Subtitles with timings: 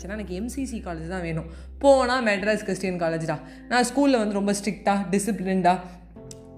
[0.00, 1.48] நினச்சேன்னா எனக்கு MCC college தான் வேணும்.
[1.78, 3.36] போனால் மெட்ராஸ் கிறிஸ்டியன் காலேஜ்டா
[3.68, 5.78] நான் ஸ்கூலில் வந்து ரொம்ப ஸ்ட்ரிக்டாக டிசிப்ளின்டாக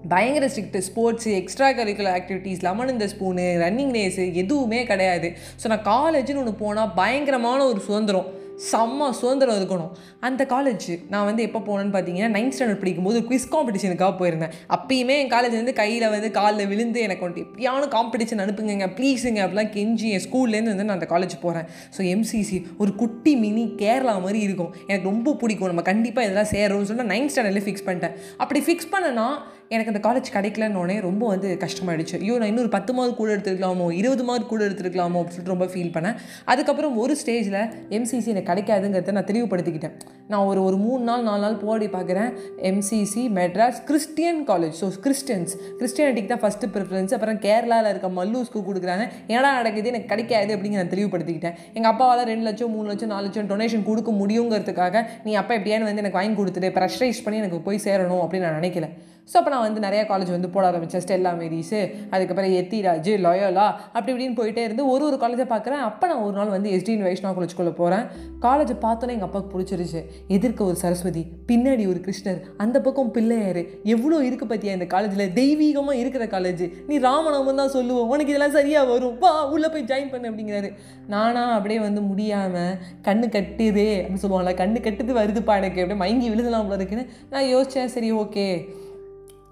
[0.09, 5.27] பயங்கர strict sports extra curricular activities lemon இந்த ஸ்பூனு ரன்னிங் ரேஸு எதுவுமே கிடையாது.
[5.61, 8.27] ஸோ நான் காலேஜ்னு ஒன்று போனால் பயங்கரமான ஒரு சுதந்திரம்.
[8.71, 9.91] செம்ம சுதந்திரம் இருக்கணும்.
[10.27, 14.53] அந்த காலேஜ் நான் வந்து எப்போ போனேன்னு பார்த்தீங்கன்னா நைன்த் ஸ்டாண்டர்ட் படிக்கும்போது குவிஸ் காம்படிஷனுக்காக போயிருந்தேன்.
[14.77, 19.71] அப்பயுமே என் காலேஜ் வந்து கையில் வந்து காலில் விழுந்து எனக்கு வந்துட்டு எப்படியான காம்படிஷன் அனுப்புங்க ப்ளீஸுங்க அப்படிலாம்
[19.77, 24.39] கெஞ்சி என் ஸ்கூல்லேருந்து வந்து நான் அந்த காலேஜ் போகிறேன் ஸோ எம்சிசி ஒரு குட்டி மினி கேரளா மாதிரி
[24.47, 24.71] இருக்கும்.
[24.87, 25.71] எனக்கு ரொம்ப பிடிக்கும்.
[25.71, 28.15] நம்ம கண்டிப்பாக இதெல்லாம் சேரும்னு சொல்லிட்டு நைன்த் ஸ்டாண்டர்ட்லேயே ஃபிக்ஸ் பண்ணிட்டேன்.
[28.37, 29.27] அப்படி ஃபிக்ஸ் பண்ணனா
[29.73, 32.15] எனக்கு அந்த காலேஜ் கிடைக்கலன்னொடனே ரொம்ப வந்து கஷ்டமாயிடுச்சு.
[32.23, 35.93] ஐயோ நான் இன்னொரு பத்து மார்க் கூட எடுத்துருக்கலாமோ இருபது மார்க் கூட எடுத்துருக்கலாமோ அப்படின்னு சொல்லிட்டு ரொம்ப ஃபீல்
[35.95, 36.17] பண்ணேன்.
[36.51, 37.59] அதுக்கப்புறம் ஒரு ஸ்டேஜில்
[37.97, 39.95] எம்சிசி எனக்கு கிடைக்காதுங்கிறத நான் தெளிவுபடுத்திக்கிட்டேன்.
[40.31, 42.29] நான் ஒரு ஒரு மூணு நாள் நாலு நாள் போடி பார்க்குறேன்.
[42.69, 49.05] MCC Madras Christian College so Christians கிறிஸ்டியானிட்டிக்கு தான் ஃபஸ்ட்டு ப்ரிஃபரன்ஸ் அப்புறம் கேரளாவில் இருக்க மல்லூஸ்க்கு கொடுக்குறாங்க.
[49.33, 49.91] ஏன்னா நடக்குது?
[49.93, 51.57] எனக்கு கிடைக்காது அப்படின்னு நான் தெளிவுபடுத்திக்கிட்டேன்.
[51.77, 56.03] எங்கள் அப்பாவால் ரெண்டு லட்சம் மூணு லட்சம் நாலு லட்சம் டொனேஷன் கொடுக்க முடியுங்கிறதுக்காக நீ அப்பா எப்படியானு வந்து
[56.05, 58.89] எனக்கு வாங்கி கொடுத்துட்டு ப்ரெஷரைஸ் பண்ணி எனக்கு போய் சேரணும் அப்படின்னு நான் நினைக்கல.
[59.31, 61.79] ஸோ அப்போ நான் வந்து நிறையா காலேஜ் வந்து போட ஆரம்பித்தேன் ஸ்டெல்லா மேரிஸு
[62.13, 65.83] அதுக்கப்புறம் எத்திராஜ் லயோலா அப்படி இப்படின்னு போயிட்டே இருந்து ஒரு ஒரு காலேஜை பார்க்குறேன்.
[65.89, 68.05] அப்போ நான் ஒரு நாள் வந்து எஸ்டின் வைஷ்ணவ காலேஜ்குள்ளே போகிறேன்
[68.45, 70.01] காலேஜை பார்த்தோன்னே எங்கள் அப்பாவுக்கு பிடிச்சிருச்சு.
[70.37, 73.61] எதிர்க்க ஒரு சரஸ்வதி பின்னாடி ஒரு கிருஷ்ணர் அந்த பக்கம் பிள்ளையார்.
[73.93, 78.11] எவ்வளோ இருக்குது பற்றியா இந்த காலேஜில் தெய்வீகமாக இருக்கிற காலேஜ் நீ ராமநாமம் தான் சொல்லுவோம்.
[78.13, 79.17] உனக்கு இதெல்லாம் சரியாக வரும்.
[79.23, 80.71] வா உள்ளே போய் ஜாயின் பண்ணு அப்படிங்கிறாரு.
[81.15, 82.77] நானா அப்படியே வந்து முடியாமல்
[83.09, 85.81] கண்ணு கட்டுதே அப்படின்னு சொல்லுவாங்களா கண்ணு கட்டுது வருதுப்பா எனக்கு.
[85.83, 88.47] அப்படியே மயங்கி விழுதலாம் போல இருக்குன்னு நான் யோசித்தேன் சரி ஓகே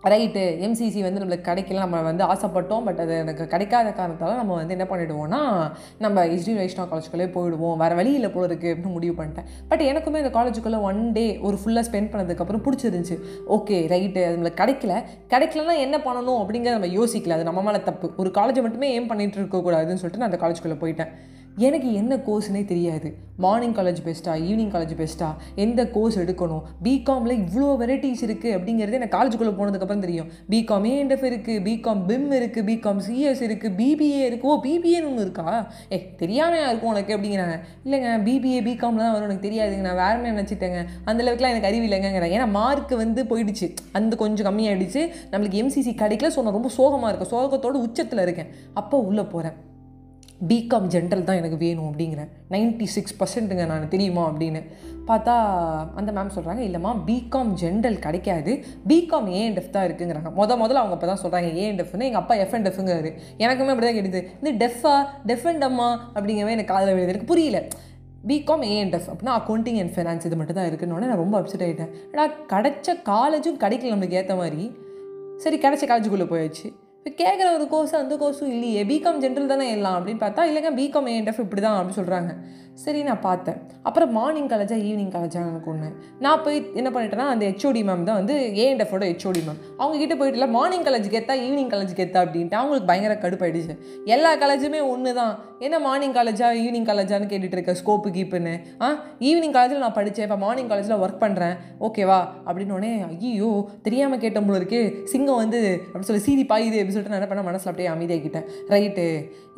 [0.03, 2.83] ரைட்டு எம்சிசி வந்து நம்மளுக்கு கிடைக்கல நம்ம வந்து ஆசைப்பட்டோம்.
[2.83, 7.77] பட் அது எனக்கு கிடைக்காத காரணத்தால் நம்ம வந்து என்ன பண்ணிவிடுவோம்னா நம்ம ஹெச்டி வைஷ்ணவ காலேஜுக்குள்ளே போயிடுவோம்.
[7.77, 9.47] வேறு வழியில் போல இருக்குது அப்படின்னு முடிவு பண்ணிட்டேன்.
[9.67, 13.17] பட் எனக்குமே இந்த காலேஜுக்குள்ளே ஒன் டே ஒரு ஃபுல்லாக ஸ்பெண்ட் பண்ணதுக்கப்புறம் பிடிச்சிருந்துச்சு.
[13.49, 15.03] ஓகே ரைட்டு அது நம்மளுக்கு கிடைக்கல.
[15.29, 17.29] கிடைக்கலன்னா என்ன பண்ணணும் அப்படிங்கிறத நம்ம யோசிக்கல.
[17.29, 18.13] அது நம்ம மேலே தப்பு.
[18.17, 21.13] ஒரு காலேஜை மட்டுமே ஏம் பண்ணிகிட்டு இருக்கக்கூடாதுன்னு சொல்லிட்டு நான் அந்த காலேஜுக்குள்ளே போயிட்டேன்.
[21.67, 23.09] எனக்கு என்ன கோர்ஸ்னே தெரியாது.
[23.43, 25.27] மார்னிங் காலேஜ் பெஸ்ட்டா ஈவினிங் காலேஜ் பெஸ்ட்டா
[25.63, 30.27] எந்த கோர்ஸ் எடுக்கணும் பிகாமில் இவ்வளோ வெரைட்டிஸ் இருக்குது அப்படிங்கிறது எனக்கு காலேஜுக்குள்ளே போனதுக்கப்புறம் தெரியும்.
[30.53, 35.45] பிகாம் ஏஎன்எஃப் இருக்குது பிகாம் பிம் இருக்குது பிகாம் சிஎஸ் இருக்குது பிபிஏ இருக்குது ஓ பிபிஏன்னு ஒன்று இருக்கா?
[35.93, 37.57] ஏ தெரியாமையா இருக்கும் உனக்கு அப்படிங்கிறாங்க.
[37.85, 40.83] இல்லைங்க பிபிஏ பிகாமில் தான் வரும் எனக்கு தெரியாதுங்க நான் வேறமே நினச்சிட்டேங்க?
[41.09, 43.69] அந்த அளவுக்குலாம் எனக்கு அறிவு இல்லைங்கிறேன் ஏன்னா மார்க் வந்து போயிடுச்சு.
[43.99, 48.51] அந்த கொஞ்சம் கம்மியாகிடுச்சு நம்மளுக்கு எம்சிசி கிடைக்கல ஸோ நான் ரொம்ப சோகமாக இருக்கேன் சோகத்தோட உச்சத்தில் இருக்கேன்.
[48.81, 49.57] அப்போ உள்ளே போகிறேன்
[50.47, 52.29] பிகாம் ஜென்ரல் தான் எனக்கு வேணும் அப்படிங்கிறேன்.
[52.49, 54.61] நைன்ட்டி சிக்ஸ் பர்சன்ட்டுங்க நான் தெரியுமா அப்படின்னு.
[55.07, 55.33] பார்த்தா
[55.95, 58.63] அந்த மேம் சொல்கிறாங்க இல்லைம்மா பிகாம் ஜென்ரல் கிடைக்காது.
[58.87, 60.31] பிகாம் ஏஎன்எஃப் தான் இருக்குங்கிறாங்க.
[60.39, 63.97] முத முதல்ல அவங்க அப்போ தான் சொல்கிறாங்க ஏஎன்எஃப்னு எங்கள் அப்பா எஃப் அண்ட் எஃப்ங்கிறாரு எனக்குமே அப்படி தான்
[63.97, 64.95] கேட்டுது இந்த டெஃபா
[65.25, 67.11] டெஃப் அண்ட் அம்மா அப்படிங்கவே எனக்கு காதில் விழுது.
[67.13, 67.61] எனக்கு புரியல.
[68.27, 72.33] பிகாம் ஏஎன்எஃப் அப்படின்னா அக்கௌண்டிங் அண்ட் ஃபைனான்ஸ் இது மட்டும் தான் இருக்குன்னு நான் ரொம்ப அப்செட் ஆகிட்டேன் ஆனால்
[72.53, 74.71] கிடைச்ச காலேஜும் கிடைக்கல நம்மளுக்கு ஏற்ற மாதிரி
[75.37, 76.67] சரி கிடச்ச காலேஜுக்குள்ளே போயாச்சு.
[77.05, 78.81] இப்போ கேட்குற ஒரு கோர்ஸ் அந்த கோர்ஸும் இல்லையே.
[78.83, 82.31] பிகாம் ஜென்ரல் தானே எல்லாம் அப்படின்னு பார்த்தா இல்லைங்க பிகாம் ஏஎன்எஃப் இப்படி தான் அப்படின்னு சொல்கிறாங்க
[82.83, 83.57] சரி நான் பார்த்தேன்.
[83.87, 85.87] அப்புறம் மார்னிங் காலேஜா ஈவினிங் காலேஜா எனக்கு ஒன்று
[86.23, 90.37] நான் போய் என்ன பண்ணிட்டேன்னா அந்த ஹெச்ஓடி மேம் தான் வந்து ஏஎன்எஃபோட ஹெச்ஓடி மேம் அவங்க கிட்ட போயிட்டு
[90.39, 93.75] இல்லை மார்னிங் காலேஜுக்கு ஏற்றா ஈவினிங் காலேஜுக்கு ஏற்றா அப்படின்ட்டு அவங்களுக்கு பயங்கர கடுப்பாயிடுச்சு.
[94.15, 95.33] எல்லா காலேஜுமே ஒன்று தான்
[95.65, 98.53] என்ன மார்னிங் காலேஜா ஈவினிங் காலேஜான்னு கேட்டுட்டு இருக்க ஸ்கோப்பு கீப்புன்னு
[98.83, 98.89] ஆ
[99.29, 101.55] ஈவினிங் காலேஜில் நான் படித்தேன் இப்போ மார்னிங் காலேஜில் ஒர்க் பண்ணுறேன்
[101.87, 103.51] ஓகேவா அப்படின்னோடனே ஐயோ
[103.87, 104.81] தெரியாமல் கேட்ட போல இருக்கு.
[105.13, 109.05] சிங்கம் வந்து அப்படின்னு சொல்லி சீதி பாயுது அப்படின்னு சொல்லிட்டு நான் என்ன பண்ண மனசில் அப்படியே அமைதியாகிட்டேன் ரைட்டு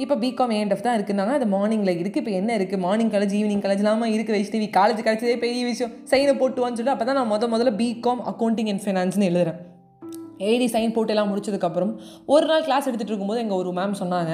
[0.03, 1.33] இப்போ பிகாம் ஏஎன்எஃப் தான் இருக்குன்னாங்க.
[1.39, 5.37] அது மார்னிங்கில் இருக்குது இப்போ என்ன இருக்குது மார்னிங் காலேஜ் ஈவினிங் காலேஜ் இல்லாமல் இருக்க வச்சுட்டு காலேஜ் கிடச்சதே
[5.37, 5.93] பெரிய விஷயம்.
[6.09, 9.59] சைனை போட்டுவான்னு சொல்லி அப்போ தான் நான் முத முதல்ல பிகாம் அக்கௌண்டிங் அண்ட் ஃபைனான்ஸ்னு எழுதுறேன்.
[10.49, 11.91] எழுதி சைன் போட்டு எல்லாம் முடிச்சதுக்கப்புறம்
[12.33, 14.31] ஒரு நாள் கிளாஸ் எடுத்துகிட்டு இருக்கும்போது எங்கள் ஒரு மேம் சொன்னாங்க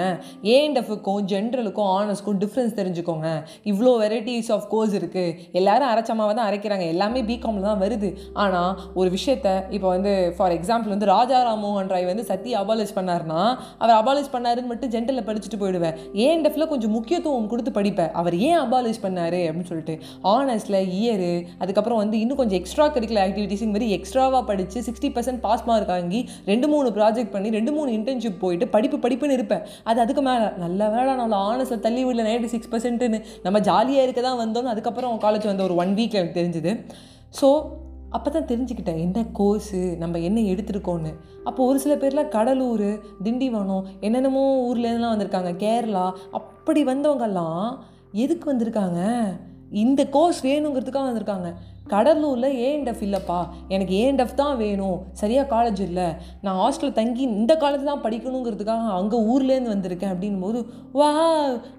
[0.53, 3.27] ஏஎன்எஃப்க்கும் ஜென்ரலுக்கும் ஆனர்ஸ்க்கும் டிஃப்ரென்ஸ் தெரிஞ்சுக்கோங்க?
[3.71, 6.85] இவ்வளோ வெரைட்டிஸ் ஆஃப் கோர்ஸ் இருக்குது எல்லாரும் அரைச்சமாக தான் அரைக்கிறாங்க.
[6.94, 8.11] எல்லாமே பிகாமில் தான் வருது.
[8.44, 9.47] ஆனால் ஒரு விஷயத்த
[9.77, 13.41] இப்போ வந்து ஃபார் எக்ஸாம்பிள் வந்து ராஜா ராம்மோகன் ராய் வந்து சத்தி அபாலிஷ் பண்ணார்னா
[13.81, 15.97] அவர் அபாலிஷ் பண்ணாருன்னு மட்டும் ஜென்ரலில் படிச்சுட்டு போயிடுவேன்.
[16.25, 19.39] ஏஎன்எஃப்ல கொஞ்சம் முக்கியத்துவம் கொடுத்து படிப்பேன் அவர் ஏன் அபாலிஷ் பண்ணார்?
[19.50, 19.95] அப்படின்னு சொல்லிட்டு
[20.35, 21.33] ஆனர்ஸில் இயரு
[21.63, 26.22] அதுக்கப்புறம் வந்து இன்னும் கொஞ்சம் எக்ஸ்ட்ரா கரிக்குலர் ஆக்டிவிட்டீஸுங்க மாதிரி எக்ஸ்ட்ராவாக படித்து சிக்ஸ்டி பர்சன்ட் பாஸ் மார்க் வாங்கி
[26.51, 29.66] ரெண்டு மூணு ப்ராஜெக்ட் பண்ணி ரெண்டு மூணு இன்டர்ன்ஷிப் போயிட்டு படிப்பு படிப்புன்னு இருப்பேன்.
[29.90, 30.48] அது அதுக்கு மேலே.
[30.66, 32.25] நல்ல வேலை நான் ஆனஸில் தள்ளி விடல.
[32.30, 36.40] நைன்டி சிக்ஸ் பர்சன்ட்டுன்னு நம்ம ஜாலியாக இருக்க தான் வந்தோம்னு அதுக்கப்புறம் காலேஜ் வந்த ஒரு ஒன் வீக் எனக்கு
[36.40, 36.74] தெரிஞ்சுது.
[37.40, 37.50] ஸோ
[38.18, 39.01] அப்போ தான் தெரிஞ்சுக்கிட்டேன்.
[39.06, 41.12] என்ன கோர்ஸு நம்ம என்ன எடுத்திருக்கோன்னு
[41.50, 42.90] அப்போ ஒரு சில பேர்லாம் கடலூர்
[43.25, 45.51] திண்டிவனம் என்னென்னமோ ஊர்லேருந்துலாம் வந்திருக்காங்க.
[45.63, 46.06] கேரளா
[46.40, 47.68] அப்படி வந்தவங்கெல்லாம்
[48.24, 49.01] எதுக்கு வந்திருக்காங்க?
[49.84, 51.50] இந்த கோர்ஸ் வேணுங்கிறதுக்காக வந்திருக்காங்க.
[51.94, 53.39] கடலூரில் ஏஎன்டெஃப் இல்லைப்பா.
[53.75, 54.97] எனக்கு ஏஎன்டெஃப் தான் வேணும்.
[55.21, 56.07] சரியாக காலேஜ் இல்லை.
[56.45, 60.59] நான் ஹாஸ்டலில் தங்கி இந்த காலேஜ் தான் படிக்கணுங்கிறதுக்காக அங்கே ஊர்லேருந்து வந்திருக்கேன் அப்படின்னும் போது
[61.00, 61.09] வா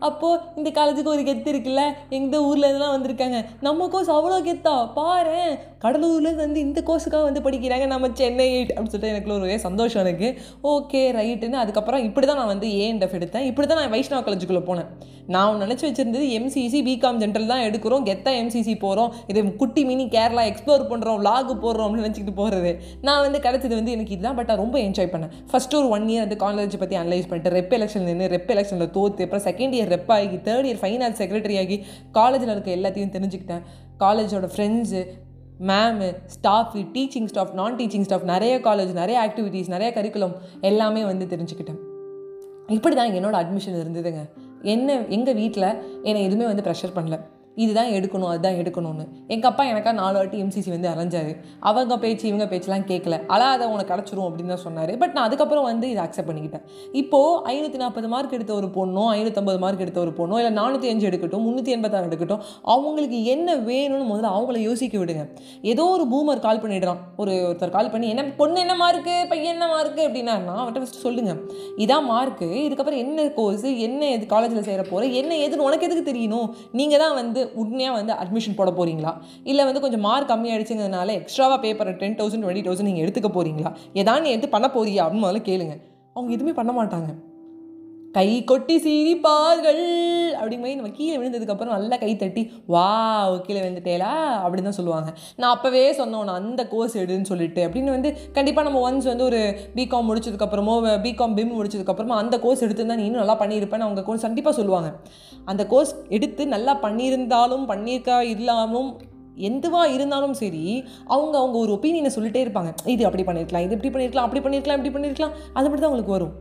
[0.09, 1.85] அப்போது இந்த காலேஜுக்கு ஒரு கெத்து இருக்குல்ல?
[2.21, 3.41] எந்த ஊர்லேருந்துலாம் வந்திருக்காங்க.
[3.69, 4.75] நம்ம கோர்ஸ் அவ்வளோ கெத்தா?
[4.99, 5.39] பாரு
[5.85, 7.85] கடலூர்லேருந்து வந்து இந்த கோர்ஸுக்காக வந்து படிக்கிறாங்க.
[7.93, 10.29] நம்ம சென்னை எயிட் அப்படின்னு சொல்லிட்டு எனக்கு ஒரு ஒரே சந்தோஷம் எனக்கு.
[10.75, 13.47] ஓகே ரைட்டுன்னு அதுக்கப்புறம் இப்படி தான் நான் வந்து ஏஎன்எஃப் எடுத்தேன்.
[13.51, 14.91] இப்படி தான் நான் வைஷ்ணவ காலேஜுக்குள்ளே போனேன்.
[15.35, 18.05] நான் நினச்சி வச்சிருந்தது எம்சிசி பிகாம் ஜென்ரல் தான் எடுக்கிறோம்.
[18.09, 23.21] கெத்தா எம்சிசி போகிறோம் இது குட்டி மினி கேரளா எக்ஸ்ப்ளோர் பண்ணுறோம் vlog போடுறோம் அப்படின்னு நினச்சிக்கிட்டு போகிறது நான்
[23.21, 25.33] வந்து கிடச்சது வந்து எனக்கு இதுதான் பட் நான் ரொம்ப என்ஜாய் பண்ணேன்.
[25.53, 29.29] ஃபஸ்ட்டு ஒரு ஒன் இயர் வந்து காலேஜ் பற்றி அனலைஸ் பண்ணிட்டு ரெப் எலெக்ஷன் நின்று ரெப் எலெக்ஷனில் தோற்று
[29.29, 33.63] அப்புறம் செகண்ட் இயர் ரெப் ஆகி தேர்ட் இயர் ஃபைனான்ஸ் செக்ரட்டரி ஆகி காலேஜில் இருக்க எல்லாத்தையும் தெரிஞ்சுக்கிட்டேன்.
[33.99, 35.03] காலேஜோட friends
[35.67, 41.27] ma'am staff teaching staff non teaching staff நிறைய காலேஜ் நிறைய ஆக்டிவிட்டீஸ் நிறைய கரிக்குலம் எல்லாமே வந்து
[41.27, 41.81] தெரிஞ்சுக்கிட்டேன்.
[42.69, 44.23] இப்படி தான் என்னோடய அட்மிஷன் இருந்ததுங்க.
[44.63, 45.69] என்ன எங்கள் வீட்டில்
[46.03, 47.19] என்னை எதுவுமே வந்து ப்ரெஷர் பண்ணல.
[47.57, 49.05] இதுதான் எடுக்கணும் அதுதான் எடுக்கணும்னு.
[49.35, 51.31] எங்கள் அப்பா எனக்காக நாலு வாட்டி எம்சிசி வந்து அலைஞ்சார்.
[51.69, 54.93] அவங்க பேச்சு இவங்க பேச்செலாம் கேட்கல அழாத உனக்கு கிடச்சிரும் அப்படின்னு தான் சொன்னார்.
[55.03, 56.65] பட் நான் அதுக்கப்புறம் வந்து இதை அக்செப்ட் பண்ணிக்கிட்டேன்.
[57.01, 61.09] இப்போது ஐநூற்றி நாற்பது மார்க் எடுத்த ஒரு பொண்ணோ ஐநூற்றம்பது மார்க் எடுத்த ஒரு பொண்ணோ இல்லை நானூற்றி அஞ்சு
[61.11, 62.45] எடுக்கட்டும் முந்நூற்றி எண்பத்தாறு எடுக்கட்டும்
[62.75, 65.25] அவங்களுக்கு என்ன வேணும்னு முதல்ல அவங்கள யோசிக்க விடுங்க.
[65.73, 67.03] ஏதோ ஒரு பூமர் கால் பண்ணிடுறான்.
[67.23, 71.41] ஒரு ஒருத்தர் கால் பண்ணி என்ன பொண்ணு என்ன மார்க்கு பையன் என்ன மார்க்கு அப்படின்னா அவன்கிட்ட ஃபஸ்ட்டு சொல்லுங்கள்
[71.85, 76.49] இதான் மார்க்கு இதுக்கப்புறம் என்ன கோர்ஸ் என்ன எது காலேஜில் சேர போகிற என்ன எதுன்னு உனக்கு எதுக்கு தெரியணும்?
[76.81, 79.15] நீங்கள் தான் வந்து உண்மையாக வந்து அட்மிஷன் போட போகிறீங்களா
[79.45, 83.75] இல்லை வந்து கொஞ்சம் மார்க் கம்மியாகிடுச்சுங்கிறதுனால எக்ஸ்ட்ராவாக பே பண்ணுற டென் தௌசண்ட் டுவெண்ட்டி தௌசண்ட் நீங்கள் எடுத்துக்க போகிறீங்களா
[83.93, 85.07] ஏதாவது நீ எடுத்து பண்ண போறியா?
[85.07, 85.81] அப்படின்னு முதல்ல கேளுங்க.
[86.13, 87.30] அவங்க எதுவுமே பண்ண மாட்டாங்க.
[88.17, 89.83] கை கொட்டி சிரிப்பார்கள்
[90.39, 92.43] அப்படிங்கும்போது நம்ம கீழே விழுந்ததுக்கப்புறம் நல்லா கை தட்டி
[92.75, 92.87] வா
[93.47, 94.13] கீழே விழுந்துட்டேலா
[94.45, 95.11] அப்படின்னு தான் சொல்லுவாங்க.
[95.41, 97.61] நான் அப்போவே சொன்னோம் நான் அந்த கோர்ஸ் எடுன்னு சொல்லிட்டு.
[97.67, 99.43] அப்படின்னு வந்து கண்டிப்பாக நம்ம ஒன்ஸ் வந்து ஒரு
[99.79, 100.75] பிகாம் முடிச்சதுக்கப்புறமோ
[101.07, 104.91] பிகாம் பிம் முடிச்சதுக்கப்புறமா அந்த கோர்ஸ் எடுத்திருந்தா நீ இன்னும் நல்லா பண்ணியிருப்பேன் அவங்க கோர்ஸ் கண்டிப்பாக சொல்லுவாங்க.
[105.53, 108.91] அந்த கோர்ஸ் எடுத்து நல்லா பண்ணியிருந்தாலும் பண்ணியிருக்கா இல்லாமல்
[109.49, 110.65] எதுவாக இருந்தாலும் சரி
[111.15, 112.71] அவங்க அவங்க ஒரு ஒப்பீனியனை சொல்லிட்டே இருப்பாங்க.
[112.95, 116.35] இது அப்படி பண்ணியிருக்கலாம் இது இப்படி பண்ணியிருக்கலாம் அப்படி பண்ணியிருக்கலாம் இப்படி பண்ணியிருக்கலாம் அது மட்டும் தான் அவங்களுக்கு வரும்.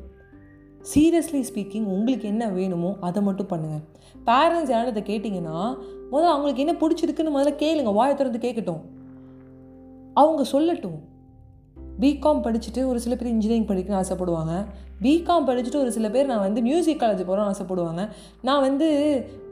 [0.95, 3.83] சீரியஸ்லி ஸ்பீக்கிங் உங்களுக்கு என்ன வேணுமோ அதை மட்டும் பண்ணுங்கள்
[4.25, 5.77] பேரண்ட்ஸ் யாரும் இதை கேட்டிங்கன்னா
[6.11, 7.93] முதல்ல அவங்களுக்கு என்ன பிடிச்சிருக்குன்னு முதல்ல கேளுங்க.
[7.93, 8.79] வாயை திறந்து கேட்கட்டும்
[10.13, 10.99] அவங்க சொல்லட்டும்.
[11.99, 14.65] பிகாம் படிச்சுட்டு ஒரு சில பேர் இன்ஜினியரிங் படிக்கணும்னு ஆசைப்படுவாங்க.
[15.01, 18.09] பிகாம் படிச்சுட்டு ஒரு சில பேர் நான் வந்து மியூசிக் காலேஜ் போகிறோன்னு ஆசைப்படுவாங்க.
[18.41, 18.89] நான் வந்து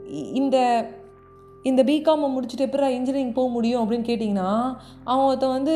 [0.04, 0.88] இ- இந்த
[1.62, 5.72] இந்த பிகாமை முடிச்சுட்டு எப்படா இன்ஜினியரிங் போக முடியும் அப்படின்னு கேட்டிங்கன்னா அவன் ஒருத்தன் வந்து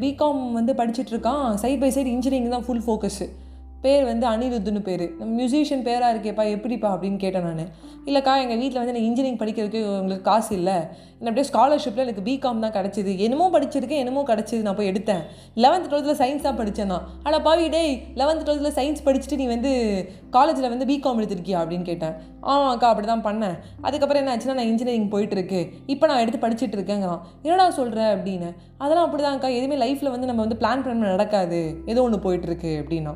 [0.00, 3.28] பிகாம் வந்து படிச்சுட்ருக்கான் சைட் பை சைடு இன்ஜினியரிங் தான் ஃபுல் ஃபோக்கஸு
[3.86, 5.04] பேர் வந்து அனிருத்துன்னு பேர்.
[5.18, 7.68] நம்ம மியூசிஷியன் பேராக இருக்கேப்பா எப்படிப்பா அப்படின்னு கேட்டேன் நான்.
[8.08, 10.76] இல்லைக்கா எங்கள் வீட்டில் வந்து எனக்கு இன்ஜினியரிங் படிக்கிறதுக்கு உங்களுக்கு காசு இல்லை.
[11.18, 13.12] என்ன அப்படியே ஸ்காலர்ஷிப்பில் எனக்கு பிகாம் தான் கிடச்சிது.
[13.26, 14.60] என்னமோ படிச்சிருக்கேன் என்னமோ கிடச்சிது.
[14.66, 15.22] நான் போய் எடுத்தேன்.
[15.64, 17.04] லெவன்த் டுவெல்த்தில் சயின்ஸ் தான் படித்தேன் நான்.
[17.26, 19.72] ஆனால் பாவி டேய் லெவன்த் டுவெல்த்தில் சயின்ஸ் படிச்சுட்டு நீ வந்து
[20.36, 22.16] காலேஜில் வந்து பிகாம் எடுத்திருக்கியா அப்படின்னு கேட்டேன்.
[22.52, 23.56] ஆமாக்கா அப்படி தான் பண்ணேன்.
[23.86, 25.62] அதுக்கப்புறம் என்ன ஆச்சுன்னா நான் இன்ஜினியரிங் போயிட்டுருக்கு.
[25.94, 27.22] இப்போ நான் எடுத்து படிச்சுட்டு இருக்கேங்கிறான்.
[27.46, 28.50] என்னடா சொல்கிற அப்படின்னு.
[28.84, 31.62] அதெல்லாம் அப்படிதான்க்கா எதுவுமே லைஃப்பில் வந்து நம்ம வந்து பிளான் பண்ண நடக்காது.
[31.92, 33.14] ஏதோ ஒன்று போயிட்டுருக்கு அப்படின்னா.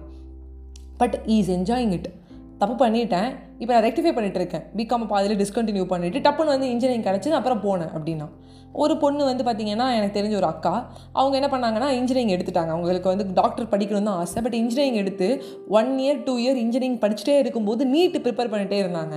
[1.01, 2.09] பட் ஈஸ் என்ஜாயிங் இட்
[2.61, 3.31] தப்பு பண்ணிட்டேன்.
[3.63, 7.93] இப்போ நான் ரெக்டிஃபை பண்ணிட்டு இருக்கேன் பிகாம் பாதியில் டிஸ்கண்டினியூ பண்ணிவிட்டு டப்புன்னு வந்து இன்ஜினியரிங் கிடச்சி அப்புறம் போனேன்
[7.97, 8.29] அப்படின்னா.
[8.83, 10.73] ஒரு பொண்ணு வந்து பார்த்தீங்கன்னா எனக்கு தெரிஞ்ச ஒரு அக்கா
[11.21, 12.71] அவங்க என்ன பண்ணாங்கன்னா இன்ஜினியரிங் எடுத்துட்டாங்க.
[12.75, 14.43] அவங்களுக்கு வந்து டாக்டர் படிக்கணும்னு தான் ஆசை.
[14.43, 15.29] பட் இன்ஜினியரிங் எடுத்து
[15.79, 19.17] one year two year engineering படிச்சுட்டே இருக்கும்போது நீட் ப்ரிப்பேர் பண்ணிட்டே இருந்தாங்க.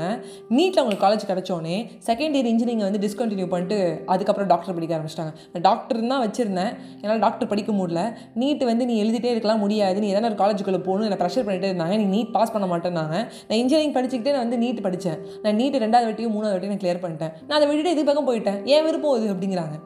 [0.57, 3.77] நீட்டில் அவங்களுக்கு காலேஜ் கிடச்சோன்னே செகண்ட் இயர் இன்ஜினியரிங் வந்து டிஸ்கண்டினியூ பண்ணிட்டு
[4.15, 5.33] அதுக்கப்புறம் டாக்டர் படிக்க ஆரம்பிச்சிட்டாங்க.
[5.53, 6.73] நான் டாக்டர் தான் வச்சுருந்தேன்.
[7.03, 8.03] என்னால் டாக்டர் படிக்க முடியல.
[8.43, 9.99] நீட் வந்து நீ எழுதிட்டே இருக்கலாம் முடியாது.
[10.05, 11.97] நீ எதனா ஒரு காலேஜுக்குள்ளே போகணும் என்னை ப்ரெஷர் பண்ணிட்டே இருந்தாங்க.
[12.03, 13.15] நீ நீட் பாஸ் பண்ண மாட்டேன்னாங்க.
[13.47, 15.19] நான் இன்ஜினியரிங் படிச்சுக்கிட்டே நான் வந்து நீட் படித்தேன்.
[15.43, 17.33] நான் நீட் ரெண்டாவது வாட்டியும் மூணாவது வாட்டியும் நான் கிளியர் பண்ணிட்டேன்.
[17.47, 18.61] நான் அதை விட்டுட்டு இது பக்கம் போயிட்டேன்.
[18.75, 19.77] ஏன் விருப்பம் அது அப்படிங்கிறாங்க.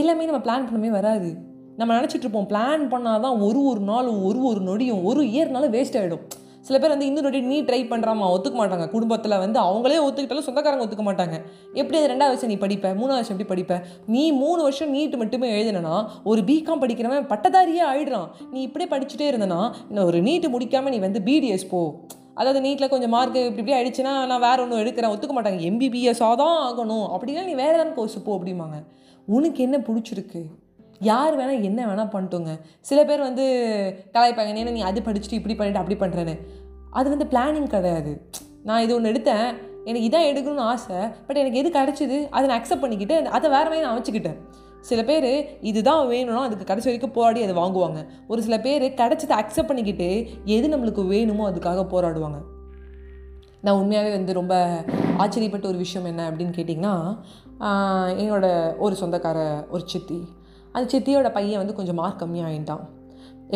[0.00, 1.30] எல்லாமே நம்ம பிளான் பண்ணவே வராது.
[1.76, 2.48] நம்ம நினச்சிட்டு இருப்போம்.
[2.52, 6.24] பிளான் பண்ணால் தான் ஒரு ஒரு நாளும் ஒரு ஒரு நொடியும் ஒரு இயர்னாலும் வேஸ்ட் ஆகிடும்
[6.66, 8.84] சில பேர் வந்து இன்னொரு நீ ட்ரை பண்ணுறாமா ஒத்துக்க மாட்டாங்க.
[8.90, 11.36] குடும்பத்தில் வந்து அவங்களே ஒத்துக்கிட்டாலும் சொந்தக்காரங்க ஒத்துக்க மாட்டாங்க.
[11.80, 12.86] எப்படி அது ரெண்டாவது வருஷம் நீ படிப்ப?
[13.00, 13.78] மூணாவது வருஷம் எப்படி படிப்ப?
[14.06, 15.94] நீ மூணு வருஷம் நீட் மட்டுமே எழுதுனா
[16.24, 18.28] ஒரு பிகாம் படிக்கிறவன் பட்டதாரியே ஆயிடுறான்.
[18.52, 21.82] நீ இப்படியே படிச்சுட்டே இருந்தனா இன்னும் ஒரு நீட்டு முடிக்காமல் நீ வந்து பிடிஎஸ் போ.
[22.34, 25.60] அதாவது நீட்டில் கொஞ்சம் மார்க் இப்படி இப்படி ஆயிடுச்சுன்னா நான் வேறு ஒன்றும் எடுக்கிறேன் ஒத்துக்க மாட்டாங்க.
[25.70, 27.06] எம்பிபிஎஸ்ஸாக தான் ஆகணும்.
[27.14, 28.78] அப்படின்னா நீ வேறு ஏதாவது கோர்ஸ் போ அப்படிம்பாங்க.
[29.26, 30.40] உனக்கு என்ன பிடிச்சிருக்கு?
[31.00, 32.52] யார் வேணால் என்ன வேணால் பண்ணிட்டோங்க.
[32.80, 33.44] சில பேர் வந்து
[34.12, 36.36] கலாய்ப்பாங்க ஏன்னா நீ அது படிச்சுட்டு இப்படி பண்ணிட்டு அப்படி பண்ணுறேன்னு
[36.90, 38.12] அது வந்து பிளானிங் கிடையாது.
[38.64, 39.46] நான் இது ஒன்று எடுத்தேன்.
[39.84, 40.96] எனக்கு இதான் எடுக்கணும்னு ஆசை.
[41.26, 44.38] பட் எனக்கு எது கிடச்சிது அதை நான் அக்செப்ட் பண்ணிக்கிட்டு அதை வேறு மாதிரி நான் அமைச்சிக்கிட்டேன்.
[44.88, 45.28] சில பேர்
[45.70, 48.00] இதுதான் வேணும்னா அதுக்கு கடைசி வரைக்கும் போராடி அதை வாங்குவாங்க.
[48.28, 50.08] ஒரு சில பேர் கிடைச்சதை அக்செப்ட் பண்ணிக்கிட்டு
[50.54, 52.38] எது நம்மளுக்கு வேணுமோ அதுக்காக போராடுவாங்க.
[53.64, 54.54] நான் உண்மையாகவே வந்து ரொம்ப
[55.22, 56.94] ஆச்சரியப்பட்ட ஒரு விஷயம் என்ன அப்படின்னு கேட்டிங்கன்னா
[58.22, 58.46] என்னோட
[58.84, 59.38] ஒரு சொந்தக்கார
[59.74, 60.20] ஒரு சித்தி.
[60.72, 62.84] அந்த சித்தியோட பையன் வந்து கொஞ்சம் மார்க் கம்மியாகிட்டான்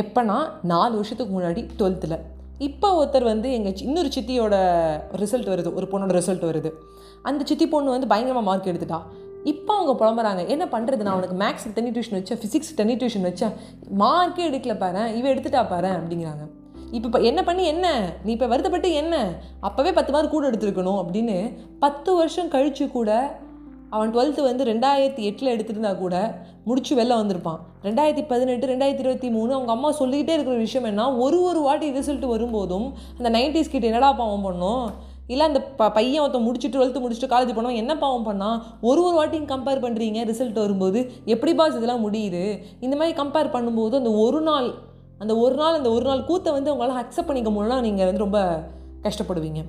[0.03, 0.39] எப்போனா
[0.73, 2.19] நாலு வருஷத்துக்கு முன்னாடி டுவெல்த்தில்
[2.67, 4.55] இப்போ ஒருத்தர் வந்து எங்கள் இன்னொரு சித்தியோட
[5.23, 5.71] ரிசல்ட் வருது.
[5.79, 6.71] ஒரு பொண்ணோட ரிசல்ட் வருது.
[7.29, 9.01] அந்த சித்தி பொண்ணு வந்து பயங்கரமாக மார்க் எடுத்துட்டா.
[9.53, 10.43] இப்போ அவங்க புலம்புறாங்க.
[10.55, 13.53] என்ன பண்ணுறது நான் உனக்கு மேக்ஸுக்கு தனி டியூஷன் வச்சேன் ஃபிசிக்ஸ் தனி டியூஷன் வச்சேன்.
[13.99, 16.45] மார்க்கே எடுக்கல பாரு இவன் எடுத்துட்டா பாரு அப்படிங்கிறாங்க.
[16.99, 17.87] இப்போ என்ன பண்ணி என்ன?
[18.25, 19.15] நீ இப்போ வருத்தப்பட்டு என்ன?
[19.63, 21.37] அப்போவே பத்து மார்க் கூட எடுத்திருக்கணும் அப்படின்னு
[21.79, 23.11] பத்து வருஷம் கழித்து கூட
[23.91, 26.17] அவன் டுவெல்த்து வந்து ரெண்டாயிரத்தி எட்டில் எடுத்திருந்தா கூட
[26.65, 27.61] முடிச்சு வெளில வந்திருப்பான்.
[27.83, 31.17] ரெண்டாயிரத்தி பதினெட்டு ரெண்டாயிரத்தி இருபத்தி மூணு அவங்க அம்மா சொல்லிக்கிட்டே இருக்கிற விஷயம் என்ன?
[31.25, 32.87] ஒரு ஒரு வாட்டி ரிசல்ட் வரும்போதும்
[33.19, 34.87] அந்த நைன்டிஸ் கிட்ட என்னடா பாவம் பண்ணோம்?
[35.33, 39.17] இல்லை அந்த ப பையன் ஒருத்தன் முடிச்சுட்டு டுவெல்த்து முடிச்சுட்டு காலேஜ் போனவன் என்ன பாவம் பண்ணால் ஒரு ஒரு
[39.19, 41.01] வாட்டியும் கம்பேர் பண்ணுறீங்க ரிசல்ட் வரும்போது.
[41.35, 42.43] எப்படி பாஸ் இதெல்லாம் முடியுது?
[42.81, 44.69] இந்த மாதிரி கம்பேர் பண்ணும்போது அந்த ஒரு நாள்
[45.19, 48.41] அந்த ஒரு நாள் அந்த ஒரு நாள் கூத்தை வந்து உங்களால் அக்செப்ட் பண்ணிக்க முடியலன்னா நீங்கள் வந்து ரொம்ப
[49.07, 49.61] கஷ்டப்படுவீங்க.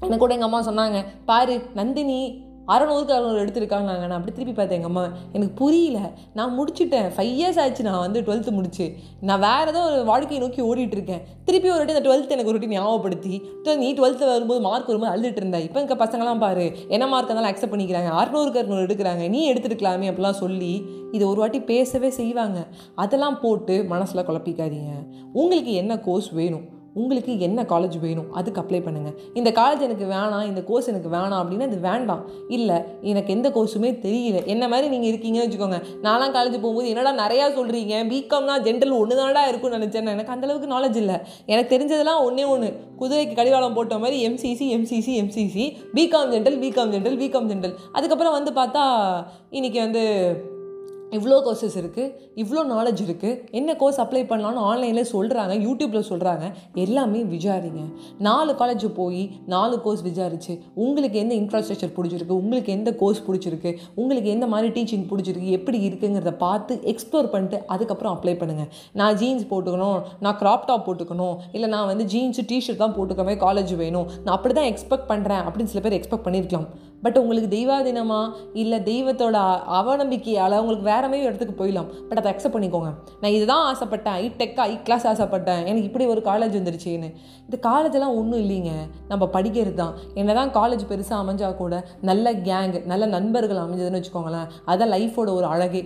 [0.00, 0.98] எனக்கு கூட எங்கள் அம்மா சொன்னாங்க
[1.30, 2.20] பாரு நந்தினி
[2.68, 5.04] அறநூறுக்கு அறநூறு எடுத்திருக்காங்க நான் அப்படி திருப்பி பார்த்தேன் எங்கள் அம்மா.
[5.32, 6.10] எனக்கு புரியல.
[6.34, 7.08] நான் முடிச்சுட்டேன்.
[7.16, 8.94] ஃபைவ் இயர்ஸ் ஆச்சு நான் வந்து டுவெல்த்து முடிச்சு.
[9.20, 12.58] நான் வேறு ஏதோ ஒரு வாழ்க்கையை நோக்கி ஓடிட்டு இருக்கேன் திருப்பி ஒரு வாட்டி அந்த டுவெல்த்து எனக்கு ஒரு
[12.58, 13.34] வாட்டி ஞாபகப்படுத்தி
[13.76, 17.74] நீ டுவெல்த்து வரும்போது மார்க் வரும்போது அழுதுட்டு இருந்தேன் இப்போ இருக்க பசங்களாம் பாரு என்ன மார்க் இருந்தாலும் அக்செப்ட்
[17.74, 18.10] பண்ணிக்கிறாங்க.
[18.20, 19.28] அறநூறுக்கு அறநூறு எடுக்கிறாங்க.
[19.28, 22.66] நீ எடுத்துருக்கலாமே அப்படிலாம் சொல்லி இதை ஒரு வாட்டி பேசவே செய்வாங்க.
[22.94, 24.92] அதெல்லாம் போட்டு மனசில் குழப்பிக்காதீங்க.
[25.32, 26.76] உங்களுக்கு என்ன கோர்ஸ் வேணும்?
[27.02, 28.28] உங்களுக்கு என்ன காலேஜ் வேணும்?
[28.38, 32.22] அதுக்கு அப்ளை பண்ணுங்கள் இந்த காலேஜ் எனக்கு வேணாம் இந்த கோர்ஸ் எனக்கு வேணாம் அப்படின்னா அது வேண்டாம்.
[32.56, 32.78] இல்லை
[33.12, 34.38] எனக்கு எந்த கோர்ஸுமே தெரியல.
[34.54, 35.80] என்ன மாதிரி நீங்கள் இருக்கீங்கன்னு வச்சுக்கோங்க.
[36.02, 41.00] நான்லாம் காலேஜ் போகும்போது என்னடா நிறையா சொல்கிறீங்க பிகாம்னா ஜென்ரல் ஒன்று தானடா இருக்கும்னு நினச்சேன் எனக்கு அந்தளவுக்கு நாலேஜ்
[41.04, 41.18] இல்லை.
[41.46, 47.18] எனக்கு தெரிஞ்சதெல்லாம் ஒன்றே ஒன்று குதிரைக்கு கடிவாளம் போட்ட மாதிரி MCC MCC MCC BCom general BCom general
[47.24, 48.84] BCom general அதுக்கப்புறம் வந்து பார்த்தா
[49.50, 50.04] இன்றைக்கி வந்து
[51.16, 52.12] இவ்வளோ கோர்சஸ் இருக்குது
[52.42, 56.44] இவ்வளோ நாலேஜ் இருக்குது என்ன கோர்ஸ் அப்ளை பண்ணலாம்னு ஆன்லைனில் சொல்கிறாங்க யூடியூப்பில் சொல்கிறாங்க
[56.84, 57.82] எல்லாமே விசாரிங்க.
[58.26, 59.22] நாலு காலேஜ் போய்
[59.54, 60.52] நாலு கோர்ஸ் விசாரிச்சு
[60.84, 66.34] உங்களுக்கு எந்த இன்ஃப்ராஸ்ட்ரக்சர் பிடிச்சிருக்கு உங்களுக்கு எந்த கோர்ஸ் பிடிச்சிருக்கு உங்களுக்கு எந்த மாதிரி டீச்சிங் பிடிச்சிருக்கு எப்படி இருக்குங்கிறத
[66.44, 71.88] பார்த்து எக்ஸ்ப்ளோர் பண்ணிட்டு அதுக்கப்புறம் அப்ளை பண்ணுங்கள் நான் ஜீன்ஸ் போட்டுக்கணும் நான் க்ராப் டாப் போட்டுக்கணும் இல்லை நான்
[71.92, 74.06] வந்து ஜீன்ஸு டிஷர்ட் தான் போட்டுக்கவே காலேஜ் வேணும்.
[74.24, 76.68] நான் அப்படி தான் எக்ஸ்பெக்ட் பண்ணுறேன் அப்படின்னு சில பேர் எக்ஸ்பெக்ட் பண்ணியிருக்கலாம்
[77.02, 79.36] பட் உங்களுக்கு தெய்வாதீனமாக இல்லை தெய்வத்தோட
[79.80, 81.86] அவநம்பிக்கையால் உங்களுக்கு வேறு வேறமே இடத்துக்கு போயிடலாம்.
[82.08, 82.94] பட் அதை அக்செப்ட் பண்ணிக்கோங்க.
[83.20, 84.16] நான் இதுதான் ஆசைப்பட்டேன்.
[84.20, 85.60] ஐ டெக் ஐ கிளாஸ் ஆசைப்பட்டேன்.
[85.60, 87.14] எனக்கு இப்படி ஒரு காலேஜ் வந்துருச்சுன்னு.
[87.50, 88.70] இந்த காலேஜெல்லாம் ஒன்றும் இல்லைங்க.
[89.08, 89.94] நம்ம படிக்கிறது தான்.
[90.14, 94.48] என்ன தான் காலேஜ் பெருசாக அமைஞ்சால் கூட நல்ல கேங் நல்ல நண்பர்கள் அமைஞ்சதுன்னு வச்சுக்கோங்களேன்.
[94.66, 95.82] அதான் லைஃபோட ஒரு அழகே.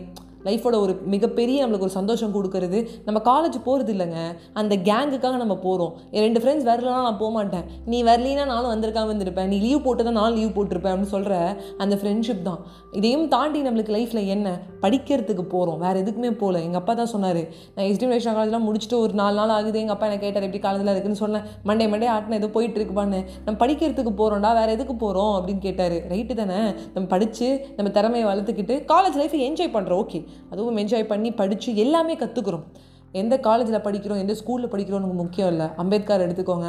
[0.49, 2.79] லைஃபோட ஒரு மிகப்பெரிய நம்மளுக்கு ஒரு சந்தோஷம் கொடுக்கறது.
[3.07, 4.21] நம்ம காலேஜ் போகிறது இல்லைங்க
[4.63, 5.93] அந்த கேங்குக்காக நம்ம போகிறோம்
[6.27, 10.19] ரெண்டு ஃப்ரெண்ட்ஸ் வரலனா நான் போக மாட்டேன் நீ வரலினா நானும் வந்திருக்காம வந்திருப்பேன் நீ லீவ் போட்டு தான்
[10.21, 11.35] நானும் லீவ் போட்டிருப்பேன் அப்படின்னு சொல்கிற
[11.83, 12.61] அந்த ஃப்ரெண்ட்ஷிப் தான்.
[12.99, 14.49] இதையும் தாண்டி நம்மளுக்கு லைஃப்பில் என்ன?
[14.85, 17.43] படிக்கிறதுக்கு போகிறோம் வேறு எதுக்குமே போகல எங்கள் அப்பா தான் சொன்னார்.
[17.75, 19.79] நான் எஸ்டி நேஷனல் காலேஜ்லாம் முடிச்சுட்டு ஒரு நாலு நாள் ஆகுது.
[19.83, 20.47] எங்கள் அப்பா எனக்கு கேட்டார்?
[20.49, 21.45] எப்படி காலேஜில் இருக்குன்னு சொன்னேன்.
[21.69, 23.21] மண்டே மண்டே ஆட்டின ஏதோ போயிட்டு இருக்குப்பான்னு.
[23.45, 25.97] நம்ம படிக்கிறதுக்கு போகிறோம்டா வேறு எதுக்கு போகிறோம் அப்படின்னு கேட்டார்.
[26.13, 26.61] ரைட்டு தானே?
[26.95, 30.21] நம்ம படித்து நம்ம திறமையை வளர்த்துக்கிட்டு காலேஜ் லைஃப்பை என்ஜாய் பண்ணுறோம் ஓகே
[30.51, 32.65] அதுவும் என்ஜாய் பண்ணி படித்து எல்லாமே கற்றுக்குறோம்
[33.13, 35.67] எந்த காலேஜில் படிக்கிறோம் எந்த ஸ்கூலில் படிக்கிறோம்னு முக்கியம் இல்லை.
[35.77, 36.69] அம்பேத்கர் எடுத்துக்கோங்க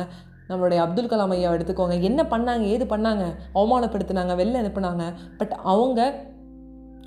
[0.50, 2.02] நம்மளுடைய அப்துல் கலாம் ஐயா எடுத்துக்கோங்க.
[2.02, 3.24] என்ன பண்ணாங்க ஏது பண்ணாங்க
[3.56, 5.04] அவமானப்படுத்தினாங்க வெளில அனுப்புனாங்க.
[5.38, 6.00] பட் அவங்க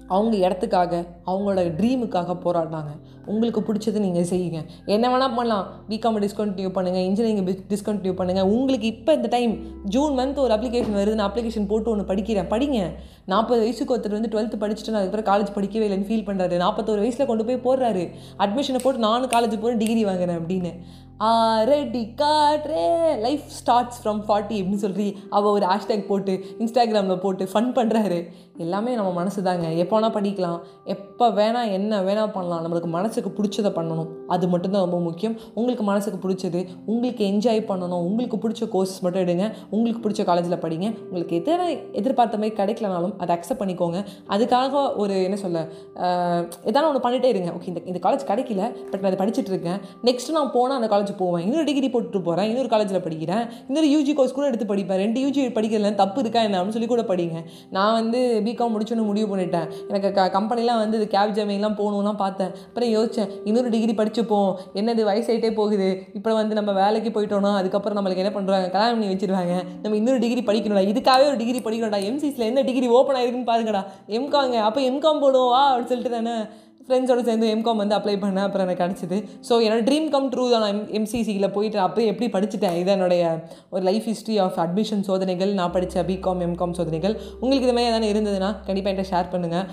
[0.08, 2.92] அவங்க இடத்துக்காக அவங்களோட ட்ரீமுக்காக போராடினாங்க.
[3.24, 4.58] உங்களுக்கு பிடிச்சது நீங்கள் செய்யுங்க.
[4.86, 5.66] என்ன வேணால் பண்ணலாம்.
[5.88, 11.14] பிகாம் டிஸ்கண்டினியூ பண்ணுங்கள் இன்ஜினியரிங் டிஸ்கண்டினியூ பண்ணுங்கள் உங்களுக்கு இப்போ இந்த டைம் ஜூன் மந்த் ஒரு அப்ளிகேஷன் வருது
[11.14, 12.50] நான் அப்ளிகேஷன் போட்டு ஒன்று படிக்கிறேன்.
[12.54, 12.80] படிங்க.
[13.24, 17.26] நாற்பது வயசுக்கு ஒருத்தர் வந்து டுவெல்த்து படிச்சுட்டு நான் அதுக்கப்புறம் காலேஜ் படிக்கவே இல்லைன்னு ஃபீல் பண்ணுறாரு நாற்பத்தோரு வயசில்
[17.26, 18.10] கொண்டு போய் போடுறாரு.
[18.38, 20.72] அட்மிஷனை போட்டு நானும் காலேஜ் போகிறேன் டிகிரி வாங்குறேன் அப்படின்னு.
[21.70, 22.82] ரெடி காட்ரே
[23.22, 25.06] லைஃப் ஸ்டார்ட்ஸ் ஃப்ரம் ஃபார்ட்டி அப்படின்னு சொல்லி
[25.36, 26.32] அவள் ஒரு ஹேஷ்டேக் போட்டு
[26.62, 28.18] இன்ஸ்டாகிராமில் போட்டு ஃபன் பண்ணுறாரு
[28.64, 30.58] எல்லாமே நம்ம மனசு தாங்க எப்போ வேணால் படிக்கலாம்.
[30.94, 32.62] எப்போ வேணால் என்ன வேணால் பண்ணலாம்.
[32.64, 34.10] நம்மளுக்கு மனசுக்கு பிடிச்சதை பண்ணணும்.
[34.34, 35.34] அது மட்டும்தான் ரொம்ப முக்கியம்.
[35.54, 36.60] உங்களுக்கு மனசுக்கு பிடிச்சது
[36.92, 39.46] உங்களுக்கு என்ஜாய் பண்ணணும் உங்களுக்கு பிடிச்ச கோர்ஸ் மட்டும் எடுங்க.
[39.70, 40.88] உங்களுக்கு பிடிச்ச காலேஜில் படிங்க.
[41.08, 41.66] உங்களுக்கு எத்தனை
[42.00, 44.00] எதிர்பார்த்த மாதிரி கிடைக்கலனாலும் அதை அக்செப்ட் பண்ணிக்கோங்க.
[44.36, 45.66] அதுக்காக ஒரு என்ன சொல்ல
[46.70, 47.50] எதாவது ஒன்று பண்ணிட்டே இருங்க.
[47.56, 49.80] ஓகே இந்த இந்த காலேஜ் கிடைக்கல பட் நான் அதை படிச்சுட்டு இருக்கேன்.
[50.10, 54.14] நெக்ஸ்ட் நான் போனால் அந்த காலேஜ் போவேன் இன்னொரு டிகிரி போட்டுட்டு போகிறேன் இன்னொரு காலேஜில் படிக்கிறேன் இன்னொரு யூஜி
[54.14, 55.00] கோர்ஸ் கூட எடுத்து படிப்பேன்.
[55.04, 57.44] ரெண்டு யூஜி படிக்கிறதுல தப்பு இருக்கா என்ன அப்படின்னு சொல்லி கூட படிங்க.
[57.70, 59.68] நான் வந்து பிகாம் முடிச்சோன்னு முடிவு பண்ணிட்டேன்.
[59.88, 62.50] எனக்கு க கம்பெனிலாம் வந்து இது கேப் ஜாமின்லாம் போகணும்லாம் பார்த்தேன்.
[62.66, 66.02] அப்புறம் யோசித்தேன் இன்னொரு டிகிரி படிச்சுப்போம் என்னது வயசாயிட்டே போகுது.
[66.14, 69.62] இப்போ வந்து நம்ம வேலைக்கு போயிட்டோம்னா அதுக்கப்புறம் நம்மளுக்கு என்ன பண்ணுறாங்க கல்யாணம் பண்ணி வச்சிருவாங்க.
[69.82, 70.86] நம்ம இன்னொரு டிகிரி படிக்கணும்டா.
[70.92, 72.00] இதுக்காகவே ஒரு டிகிரி படிக்கணும்டா.
[72.10, 73.84] எம்சிஸில் என்ன டிகிரி ஓப்பன் ஆயிருக்குன்னு பாருங்கடா.
[74.08, 76.36] எம்காங்க அப்போ எம்காம் போடுவோம் வா அப்படின்னு சொல்லிட்டு தானே.
[76.86, 79.16] ஃப்ரெண்ட்ஸோட சேர்ந்து எம்காம் வந்து அப்ளை பண்ணேன் அப்புறம் எனக்கு கிடச்சிது.
[79.48, 80.64] ஸோ என்னோட ட்ரீம் கம் ட்ரூ தான்.
[80.66, 82.78] நான் எம்சிசியில் போயிட்டு அப்போ எப்படி படிச்சுட்டேன்?
[82.82, 83.24] இது என்னுடைய
[83.74, 85.52] ஒரு லைஃப் ஹிஸ்ட்ரி ஆஃப் அட்மிஷன் சோதனைகள்.
[85.60, 87.16] நான் படித்த பிகாம் எம்காம் சோதனைகள்.
[87.42, 89.66] உங்களுக்கு இது மாதிரி எதனா இருந்ததுன்னா கண்டிப்பாக என்கிட்ட ஷேர் பண்ணுங்கள்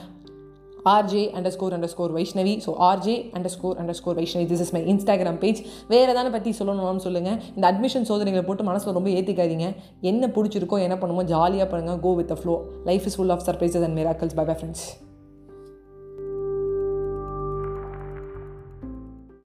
[0.93, 1.21] RJ
[1.55, 2.53] underscore underscore Vaishnavi.
[2.65, 3.13] So RJ
[3.53, 4.45] underscore underscore Vaishnavi.
[4.49, 8.97] This is my Instagram page வேறு எதாவது பற்றி சொல்லணும்னு சொல்லுங்கள் இந்த அட்மிஷன் சோதனைகளை போட்டு மனசில்
[8.99, 9.69] ரொம்ப ஏற்றிக்காதீங்க
[10.11, 12.57] என்ன பிடிச்சிருக்கோ என்ன பண்ணுமோ ஜாலியாக பண்ணுங்கள் go with a flow
[12.91, 14.85] life is full of surprises and miracles bye bye friends